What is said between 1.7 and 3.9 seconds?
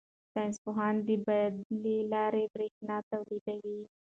له لارې بریښنا تولیدوي.